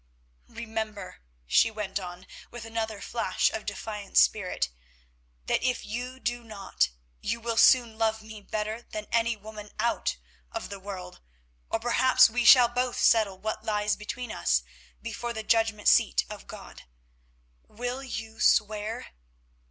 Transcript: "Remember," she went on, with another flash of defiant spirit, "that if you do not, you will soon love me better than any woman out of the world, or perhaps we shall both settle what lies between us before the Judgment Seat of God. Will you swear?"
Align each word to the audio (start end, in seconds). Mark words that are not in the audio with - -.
"Remember," 0.49 1.19
she 1.45 1.69
went 1.69 1.99
on, 1.99 2.25
with 2.49 2.65
another 2.65 3.01
flash 3.01 3.51
of 3.51 3.67
defiant 3.67 4.17
spirit, 4.17 4.69
"that 5.45 5.61
if 5.61 5.85
you 5.85 6.19
do 6.19 6.43
not, 6.43 6.89
you 7.21 7.39
will 7.39 7.55
soon 7.55 7.99
love 7.99 8.23
me 8.23 8.41
better 8.41 8.81
than 8.81 9.05
any 9.11 9.35
woman 9.35 9.69
out 9.77 10.17
of 10.51 10.69
the 10.69 10.79
world, 10.79 11.21
or 11.69 11.79
perhaps 11.79 12.31
we 12.31 12.43
shall 12.43 12.67
both 12.67 12.97
settle 12.99 13.37
what 13.37 13.63
lies 13.63 13.95
between 13.95 14.31
us 14.31 14.63
before 15.03 15.33
the 15.33 15.43
Judgment 15.43 15.87
Seat 15.87 16.25
of 16.31 16.47
God. 16.47 16.81
Will 17.67 18.01
you 18.03 18.39
swear?" 18.39 19.09